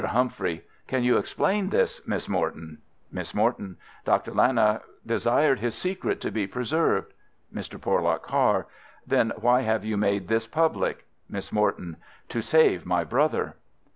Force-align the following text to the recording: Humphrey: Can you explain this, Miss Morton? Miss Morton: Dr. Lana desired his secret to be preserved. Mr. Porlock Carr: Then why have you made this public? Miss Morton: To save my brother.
Humphrey: 0.03 0.63
Can 0.87 1.03
you 1.03 1.17
explain 1.17 1.69
this, 1.69 2.01
Miss 2.07 2.27
Morton? 2.27 2.79
Miss 3.11 3.35
Morton: 3.35 3.77
Dr. 4.03 4.31
Lana 4.33 4.81
desired 5.05 5.59
his 5.59 5.75
secret 5.75 6.19
to 6.21 6.31
be 6.31 6.47
preserved. 6.47 7.13
Mr. 7.53 7.79
Porlock 7.79 8.23
Carr: 8.25 8.65
Then 9.05 9.31
why 9.35 9.61
have 9.61 9.85
you 9.85 9.97
made 9.97 10.27
this 10.27 10.47
public? 10.47 11.05
Miss 11.29 11.51
Morton: 11.51 11.97
To 12.29 12.41
save 12.41 12.83
my 12.83 13.03
brother. 13.03 13.57